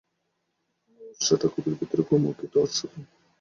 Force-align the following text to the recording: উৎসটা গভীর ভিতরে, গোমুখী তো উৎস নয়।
উৎসটা 1.01 1.47
গভীর 1.53 1.75
ভিতরে, 1.79 2.01
গোমুখী 2.09 2.45
তো 2.51 2.57
উৎস 2.59 2.79
নয়। 2.85 3.05